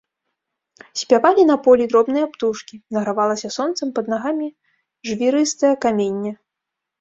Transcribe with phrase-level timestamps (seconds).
[1.01, 4.47] Спявалі на полі дробныя птушкі, награвалася сонцам пад нагамі
[5.11, 6.33] жвірыстае каменне.